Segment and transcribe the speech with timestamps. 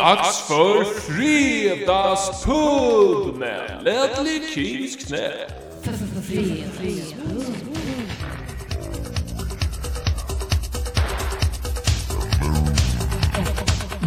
[0.00, 2.50] Dags för fredagspub!
[3.36, 5.32] med Ledley Kings knä.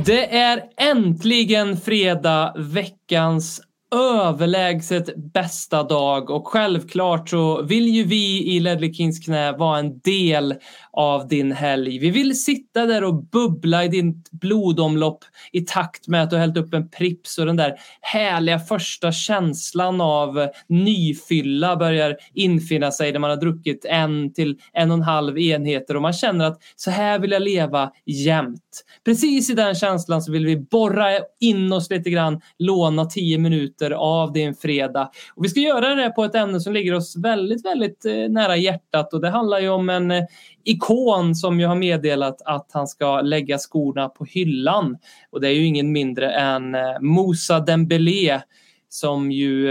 [0.06, 3.62] Det är äntligen fredag, veckans
[3.94, 10.00] överlägset bästa dag och självklart så vill ju vi i Ledley Kings knä vara en
[10.00, 10.56] del
[10.92, 12.00] av din helg.
[12.00, 15.20] Vi vill sitta där och bubbla i ditt blodomlopp
[15.52, 19.12] i takt med att du har hällt upp en Prips och den där härliga första
[19.12, 25.04] känslan av nyfylla börjar infinna sig när man har druckit en till en och en
[25.04, 28.84] halv enheter och man känner att så här vill jag leva jämt.
[29.06, 31.08] Precis i den känslan så vill vi borra
[31.40, 35.12] in oss lite grann, låna tio minuter av din fredag.
[35.36, 38.58] Och vi ska göra det på ett ämne som ligger oss väldigt, väldigt eh, nära
[38.58, 40.24] hjärtat och det handlar ju om en eh,
[40.64, 44.98] ikon som ju har meddelat att han ska lägga skorna på hyllan.
[45.30, 48.42] Och det är ju ingen mindre än eh, Moussa Dembélé
[48.90, 49.70] som ju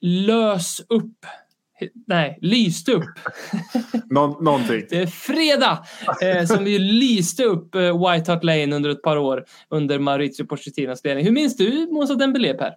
[0.00, 1.26] lös upp
[2.06, 3.04] Nej, lyste upp.
[4.10, 4.86] Nå någonting.
[4.90, 5.84] Det är fredag
[6.22, 10.44] eh, som vi lyste upp eh, White Hart Lane under ett par år under Maurizio
[10.44, 11.24] Pochettinos ledning.
[11.24, 12.72] Hur minns du Moussa Dembélé Per?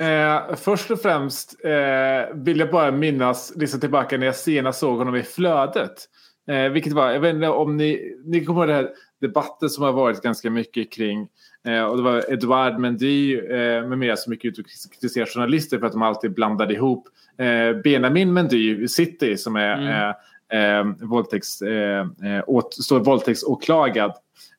[0.00, 4.98] Eh, först och främst eh, vill jag bara minnas, liksom tillbaka när jag senast såg
[4.98, 6.08] honom i flödet.
[6.48, 9.84] Eh, vilket var, jag vet inte om ni, ni kommer ihåg den här debatten som
[9.84, 11.28] har varit ganska mycket kring
[11.68, 15.78] eh, och det var Edouard Mendy eh, med mera som gick ut och kritiserade journalister
[15.78, 20.14] för att de alltid blandade ihop eh, Benjamin Mendy, City som är
[20.50, 20.88] mm.
[20.88, 22.06] eh, våldtäkts, eh,
[22.46, 24.12] åt, står våldtäktsåklagad,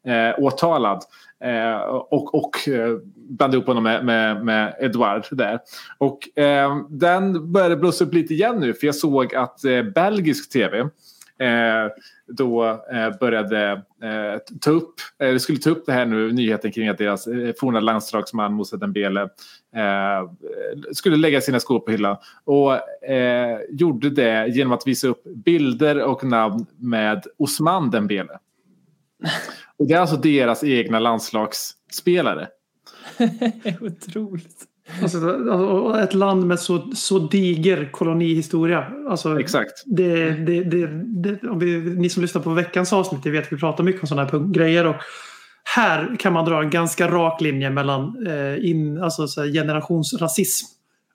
[0.08, 1.04] eh, åtalad
[1.44, 5.60] Eh, och och eh, blandade ihop honom med, med, med Edouard där.
[5.98, 10.52] Och eh, den började blåsa upp lite igen nu för jag såg att eh, belgisk
[10.52, 10.88] tv eh,
[11.40, 11.92] Eh,
[12.28, 13.72] då eh, började
[14.04, 17.26] eh, ta upp, eller skulle ta upp det här nu, nyheten kring att deras
[17.60, 19.30] forna landslagsman Moussa Dembele
[20.92, 22.18] skulle lägga sina skor på hyllan.
[22.44, 28.40] Och eh, gjorde det genom att visa upp bilder och namn med Osman Dembele.
[29.78, 32.48] Och det är alltså deras egna landslagsspelare.
[33.82, 34.69] Otroligt.
[35.02, 35.18] Alltså,
[35.52, 38.88] alltså, ett land med så, så diger kolonihistoria.
[39.10, 39.84] Alltså, Exakt.
[39.86, 43.84] Det, det, det, om vi, ni som lyssnar på veckans avsnitt vet att vi pratar
[43.84, 44.88] mycket om sådana här grejer.
[44.88, 44.96] Och
[45.76, 50.66] här kan man dra en ganska rak linje mellan eh, in, alltså, så här, generationsrasism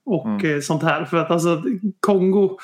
[0.07, 0.55] och mm.
[0.55, 1.05] eh, sånt här.
[1.05, 1.63] För att alltså,
[2.01, 2.59] Kongo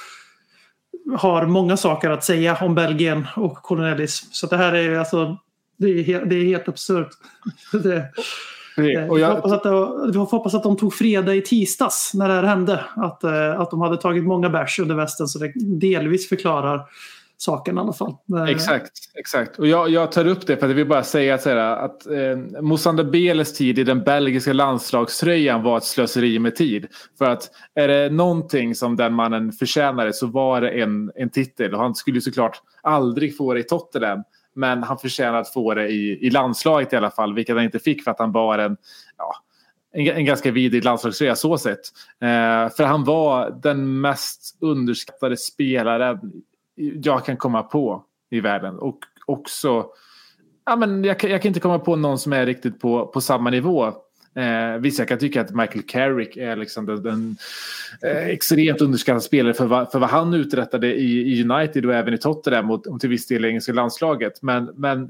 [1.18, 4.26] har många saker att säga om Belgien och kolonialism.
[4.30, 5.38] Så det här är alltså
[5.80, 7.08] det är, helt, det är helt absurt.
[8.76, 9.28] Och jag...
[9.28, 12.84] vi, hoppas att vi hoppas att de tog fredag i tisdags när det här hände.
[12.96, 16.82] Att, eh, att de hade tagit många bärs under västen så det delvis förklarar
[17.36, 18.14] saken i alla fall.
[18.48, 19.58] Exakt, exakt.
[19.58, 22.62] Och jag, jag tar upp det för att jag vill bara säga att, att eh,
[22.62, 26.86] Moussanda Beles tid i den belgiska landslagströjan var ett slöseri med tid.
[27.18, 31.74] För att är det någonting som den mannen förtjänade så var det en, en titel
[31.74, 34.22] och han skulle såklart aldrig få det i Tottenham.
[34.54, 37.78] Men han förtjänar att få det i, i landslaget i alla fall, vilket han inte
[37.78, 38.76] fick för att han var en,
[39.16, 39.34] ja,
[39.92, 41.36] en, en ganska vidrig landslagsrea.
[41.36, 41.80] så sett.
[42.20, 46.18] Eh, för han var den mest underskattade spelaren
[47.02, 48.78] jag kan komma på i världen.
[48.78, 49.86] Och också,
[50.66, 53.50] ja, men jag, jag kan inte komma på någon som är riktigt på, på samma
[53.50, 53.92] nivå
[54.34, 57.36] Eh, visst, jag kan tycka att Michael Carrick är liksom den, den
[58.02, 62.14] eh, extremt underskattade spelare för, va, för vad han uträttade i, i, United och även
[62.14, 64.42] i Tottenham och, och till viss del i engelska landslaget.
[64.42, 65.08] Men, men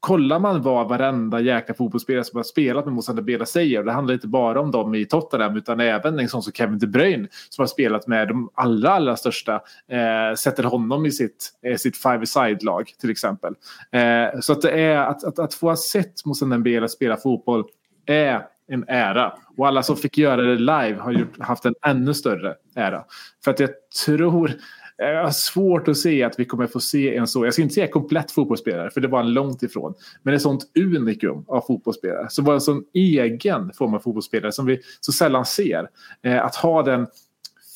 [0.00, 3.92] kollar man vad varenda jäkla fotbollsspelare som har spelat med Moussa Bela säger, och det
[3.92, 7.28] handlar inte bara om dem i Tottenham utan även en sån som Kevin De Bruyne
[7.50, 9.54] som har spelat med de allra, allra största,
[9.88, 13.54] eh, sätter honom i sitt, eh, sitt five-side-lag till exempel.
[13.90, 17.64] Eh, så att det är att, att, att få ha sett Moussa Bela spela fotboll
[18.06, 19.32] är en ära.
[19.56, 23.04] Och alla som fick göra det live har gjort, haft en ännu större ära.
[23.44, 23.70] För att jag
[24.04, 24.52] tror,
[24.96, 27.74] jag har svårt att se att vi kommer få se en så, jag ska inte
[27.74, 29.94] säga komplett fotbollsspelare för det var en långt ifrån.
[30.22, 32.26] Men ett sånt unikum av fotbollsspelare.
[32.30, 35.88] Som var en sån egen form av fotbollsspelare som vi så sällan ser.
[36.22, 37.06] Eh, att ha den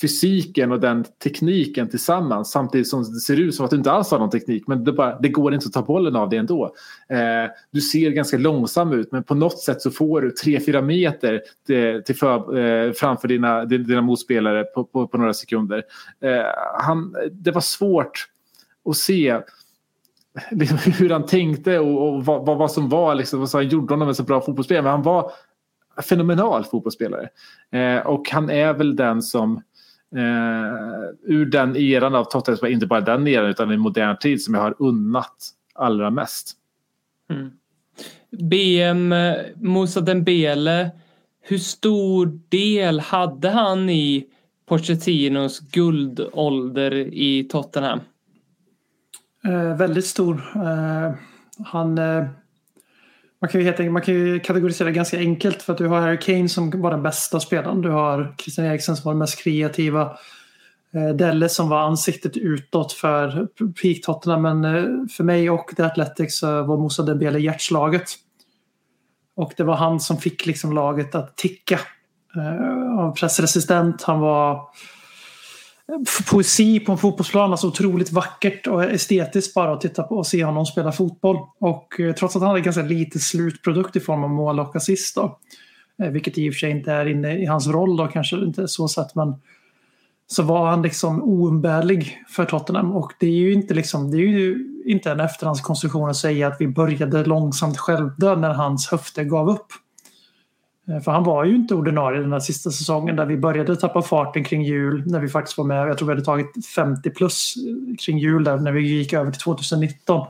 [0.00, 4.10] fysiken och den tekniken tillsammans samtidigt som det ser ut som att du inte alls
[4.10, 6.74] har någon teknik men det, bara, det går inte att ta bollen av det ändå.
[7.08, 11.40] Eh, du ser ganska långsam ut men på något sätt så får du 3-4 meter
[11.66, 15.82] till, till för, eh, framför dina, dina motspelare på, på, på några sekunder.
[16.20, 16.44] Eh,
[16.82, 18.26] han, det var svårt
[18.84, 19.40] att se
[20.50, 24.08] liksom, hur han tänkte och, och vad, vad, som var, liksom, vad som gjorde honom
[24.08, 24.82] en så bra fotbollsspelare.
[24.82, 25.32] Men han var
[26.02, 27.28] fenomenal fotbollsspelare.
[27.72, 29.62] Eh, och han är väl den som
[30.16, 34.54] eh, ur den eran av Tottenham, inte bara den eran utan i modern tid som
[34.54, 35.34] jag har unnat
[35.74, 36.52] allra mest.
[37.30, 37.50] Mm.
[38.30, 39.14] BM
[39.56, 40.90] Moussa Dembele,
[41.42, 44.26] hur stor del hade han i
[44.68, 48.00] Pochettinos guldålder i Tottenham?
[49.44, 50.42] Eh, väldigt stor.
[50.54, 51.14] Eh,
[51.64, 52.24] han, eh,
[53.40, 56.18] man, kan ju helt man kan ju kategorisera ganska enkelt för att du har Harry
[56.18, 57.82] Kane som var den bästa spelaren.
[57.82, 60.18] Du har Christian Eriksen som var den mest kreativa.
[60.94, 63.46] Eh, Delle som var ansiktet utåt för
[63.82, 64.84] Peak men eh,
[65.16, 68.04] för mig och The Athletics var Moussa Dembele hjärtslaget.
[69.36, 71.80] Och det var han som fick liksom laget att ticka.
[72.36, 74.60] Uh, pressresistent, han var
[76.30, 77.50] poesi på en fotbollsplan.
[77.50, 81.36] Alltså otroligt vackert och estetiskt bara att titta på och se honom spela fotboll.
[81.60, 85.14] Och eh, trots att han hade ganska lite slutprodukt i form av mål och assist
[85.14, 85.38] då,
[86.02, 88.68] eh, vilket i och för sig inte är inne i hans roll då kanske inte
[88.68, 89.34] så sett men
[90.26, 94.26] så var han liksom oumbärlig för Tottenham och det är ju inte liksom det är
[94.26, 99.50] ju inte en efterhandskonstruktion att säga att vi började långsamt självdö när hans höfter gav
[99.50, 99.66] upp.
[100.90, 104.02] Eh, för han var ju inte ordinarie den här sista säsongen där vi började tappa
[104.02, 105.88] farten kring jul när vi faktiskt var med.
[105.88, 109.30] Jag tror vi hade tagit 50 plus eh, kring jul där när vi gick över
[109.30, 110.26] till 2019.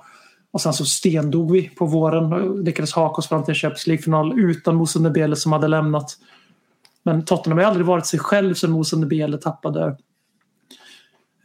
[0.52, 3.86] Och sen så stendog vi på våren och lyckades haka oss fram till en Champions
[3.86, 6.16] League-final utan Moussa Dembele som hade lämnat.
[7.02, 9.96] Men Tottenham har aldrig varit sig själv sen Moussa Dembele tappade,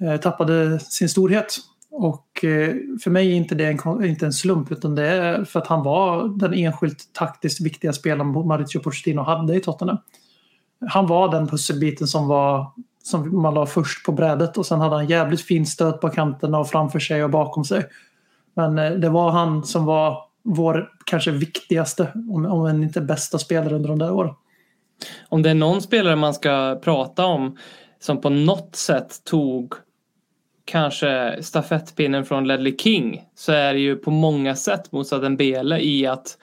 [0.01, 1.57] eh, tappade sin storhet.
[1.97, 5.59] Och eh, för mig är inte det en, inte en slump utan det är för
[5.59, 9.97] att han var den enskilt taktiskt viktiga spelaren Mauricio Pochettino hade i Tottenham.
[10.87, 12.71] Han var den pusselbiten som, var,
[13.03, 16.59] som man la först på brädet och sen hade han jävligt fin stöt på kanterna
[16.59, 17.85] och framför sig och bakom sig.
[18.53, 23.75] Men eh, det var han som var vår kanske viktigaste, om, om inte bästa spelare
[23.75, 24.33] under de där åren.
[25.29, 27.57] Om det är någon spelare man ska prata om
[27.99, 29.73] som på något sätt tog
[30.65, 36.07] kanske stafettpinnen från Ledley King så är det ju på många sätt Moussa Dembele i
[36.07, 36.37] att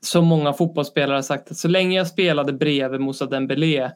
[0.00, 3.92] så många fotbollsspelare har sagt att så länge jag spelade bredvid Moussa Dembele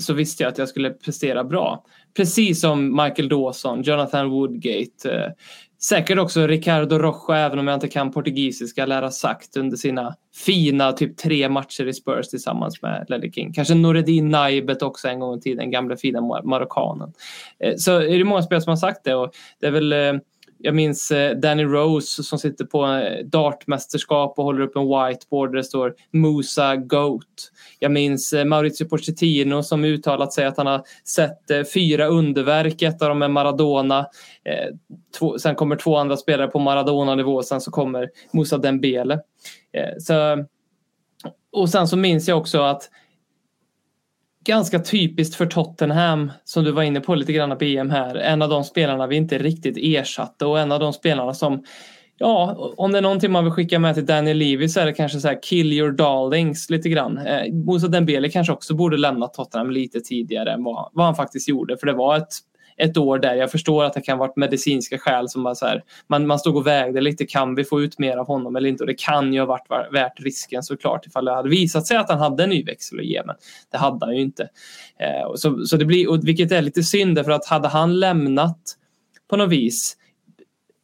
[0.00, 1.84] så visste jag att jag skulle prestera bra.
[2.16, 5.30] Precis som Michael Dawson, Jonathan Woodgate, eh,
[5.84, 10.92] säkert också Ricardo Rocha, även om jag inte kan portugisiska, lära sagt under sina fina
[10.92, 13.52] typ tre matcher i Spurs tillsammans med Lelle King.
[13.52, 17.12] Kanske Noureddin Naibet också en gång i tiden, gamla fina marockanen.
[17.58, 20.12] Eh, så är det många spelare som har sagt det och det är väl eh,
[20.62, 25.50] jag minns eh, Danny Rose som sitter på eh, dartmästerskap och håller upp en whiteboard
[25.50, 27.52] där det står Musa Goat.
[27.78, 33.02] Jag minns eh, Maurizio Pochettino som uttalat sig att han har sett fyra underverk, ett
[33.02, 34.06] av dem är Maradona.
[35.40, 39.20] sen kommer två andra spelare på Maradona-nivå, sen så kommer Musa Dembele.
[39.98, 40.44] Så,
[41.52, 42.90] och sen så minns jag också att
[44.44, 48.14] ganska typiskt för Tottenham, som du var inne på lite grann BM här.
[48.14, 51.64] En av de spelarna vi inte riktigt ersatte och en av de spelarna som
[52.18, 54.92] Ja, om det är någonting man vill skicka med till Daniel Levy så är det
[54.92, 57.18] kanske så här kill your darlings lite grann.
[57.18, 61.48] Eh, Moussa Dembele kanske också borde lämna Tottenham lite tidigare än vad, vad han faktiskt
[61.48, 62.28] gjorde för det var ett
[62.76, 63.34] ett år där.
[63.34, 66.56] Jag förstår att det kan varit medicinska skäl som bara så här, man, man stod
[66.56, 68.82] och vägde lite, kan vi få ut mer av honom eller inte?
[68.82, 72.10] Och det kan ju ha varit värt risken såklart ifall det hade visat sig att
[72.10, 73.36] han hade en ny växel att ge, men
[73.70, 74.42] det hade han ju inte.
[74.98, 78.58] Eh, så, så det blir, och vilket är lite synd för att hade han lämnat
[79.30, 79.96] på något vis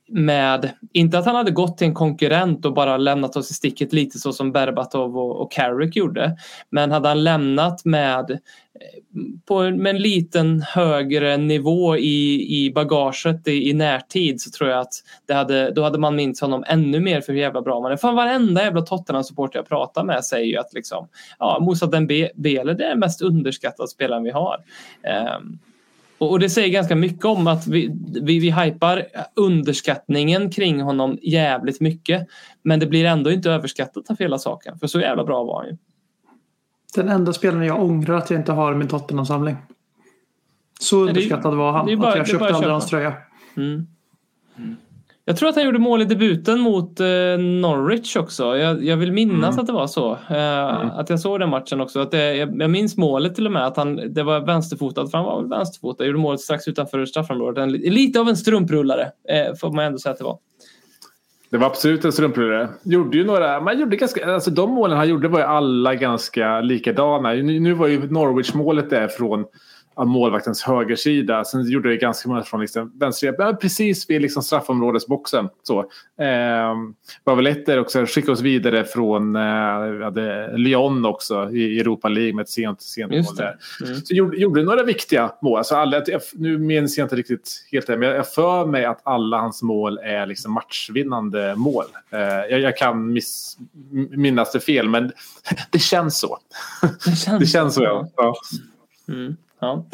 [0.09, 3.93] med, inte att han hade gått till en konkurrent och bara lämnat oss i sticket
[3.93, 6.37] lite så som Berbatov och, och Carrick gjorde.
[6.71, 8.39] Men hade han lämnat med, eh,
[9.47, 14.81] på, med en liten högre nivå i, i bagaget i, i närtid så tror jag
[14.81, 14.95] att
[15.27, 17.97] det hade, då hade man minns honom ännu mer för hur jävla bra man är.
[17.97, 22.57] Fan varenda jävla Tottenham-supporter jag pratar med säger ju att liksom, ja, Moussa Dembele det
[22.57, 24.57] är den mest underskattade spelaren vi har.
[25.39, 25.59] Um,
[26.19, 27.91] och, det säger ganska mycket om att vi,
[28.23, 32.29] vi, vi hypar underskattningen kring honom jävligt mycket.
[32.63, 34.79] Men det blir ändå inte överskattat av hela saken.
[34.79, 35.77] För så jävla bra var han ju.
[36.95, 39.57] Den enda spelaren jag ångrar att jag inte har i min Tottenham-samling.
[40.81, 41.99] Så underskattad var han.
[41.99, 43.15] Bara, att jag köpte aldrig hans tröja.
[43.57, 43.87] Mm.
[45.29, 47.07] Jag tror att han gjorde mål i debuten mot eh,
[47.39, 48.57] Norwich också.
[48.57, 49.61] Jag, jag vill minnas mm.
[49.61, 50.13] att det var så.
[50.13, 50.91] Eh, mm.
[50.91, 52.01] Att jag såg den matchen också.
[52.01, 53.67] Att det, jag, jag, minns målet till och med.
[53.67, 56.05] Att han, det var vänsterfotad, för han var väl vänsterfotad.
[56.05, 57.63] Gjorde målet strax utanför straffområdet.
[57.63, 60.39] En, lite av en strumprullare eh, får man ändå säga att det var.
[61.51, 62.69] Det var absolut en strumprullare.
[62.83, 66.61] Gjorde ju några, man gjorde ganska, alltså de målen han gjorde var ju alla ganska
[66.61, 67.33] likadana.
[67.33, 69.45] Nu, nu var ju Norwich-målet där från
[70.05, 71.45] målvaktens högersida.
[71.45, 75.49] Sen gjorde det ganska många från liksom vänster, precis vid liksom straffområdesboxen.
[75.63, 76.75] Så, eh,
[77.25, 82.35] var väl ett där också, skickade oss vidare från eh, Lyon också i Europa League
[82.35, 83.57] med ett sent, sent mål där.
[83.85, 84.01] Mm.
[84.01, 85.59] Så gjorde, gjorde några viktiga mål.
[85.59, 86.03] Alltså alla,
[86.33, 89.99] nu minns jag inte riktigt helt det, men jag för mig att alla hans mål
[89.99, 91.85] är liksom matchvinnande mål.
[92.11, 93.57] Eh, jag, jag, kan miss,
[94.11, 95.13] minnas det fel, men
[95.71, 96.39] det känns så.
[97.05, 98.09] Det känns, det känns så, ja.
[98.17, 98.35] ja.
[99.09, 99.37] Mm.
[99.61, 99.87] Ja.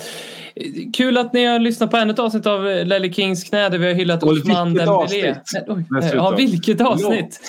[0.96, 3.86] Kul att ni har lyssnat på ännu ett avsnitt av Lelle Kings knä där vi
[3.86, 5.34] har hyllat Osman Dembélé.
[6.12, 7.40] Ja, vilket avsnitt!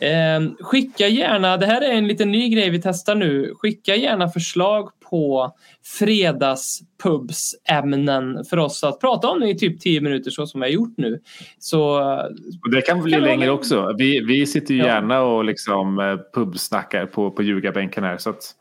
[0.00, 3.54] Eh, skicka gärna, det här är en liten ny grej vi testar nu.
[3.54, 5.54] Skicka gärna förslag på
[5.98, 10.94] fredagspubsämnen för oss att prata om i typ 10 minuter så som vi har gjort
[10.96, 11.20] nu.
[11.58, 12.00] Så,
[12.72, 13.94] det kan bli kan längre också.
[13.98, 14.86] Vi, vi sitter ju ja.
[14.86, 18.18] gärna och liksom eh, pubsnackar på, på ljugarbänken här.
[18.18, 18.54] Så att...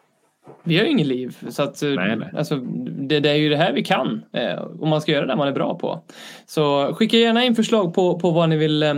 [0.63, 1.37] Vi har ju inget liv.
[1.49, 2.29] Så att, nej, nej.
[2.37, 4.23] Alltså, det, det, är ju det här vi kan.
[4.33, 6.03] Eh, och man ska göra det man är bra på.
[6.45, 8.93] Så skicka gärna in förslag på, på vad, ni vill, eh,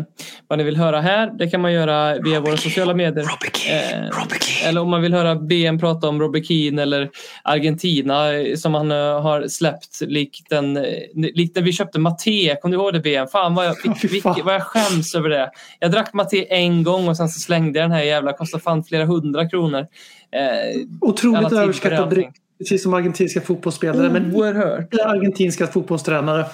[0.48, 1.32] vad ni vill höra här.
[1.38, 3.26] Det kan man göra via Robbie våra sociala medier.
[3.70, 7.10] Eh, eller om man vill höra BM prata om Robbie Keane eller
[7.44, 10.84] Argentina eh, som han uh, har släppt likt, den, eh,
[11.16, 12.56] likt när vi köpte Maté.
[12.62, 13.28] Kommer du ihåg det BM?
[13.28, 15.52] Fan vad jag, vilk, vilk, vad jag skäms över det.
[15.80, 18.34] Jag drack Maté en gång och sen så slängde jag den här jävla.
[18.34, 19.88] Kostade fan flera hundra kronor.
[20.32, 22.30] Eh, Otroligt överskattad dryck.
[22.58, 24.32] Precis som argentinska fotbollsspelare.
[24.34, 24.94] Oerhört.
[24.94, 26.46] Men argentinska fotbollstränare.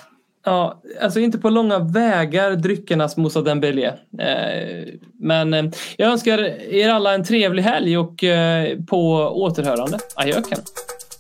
[0.46, 3.86] Ja, alltså inte på långa vägar dryckernas Moussa Dembélé.
[4.20, 5.65] Eh, men eh,
[5.98, 6.38] jag önskar
[6.74, 10.00] er alla en trevlig helg och eh, på återhörande.
[10.15, 10.60] Adjöken.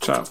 [0.05, 0.23] Ciao.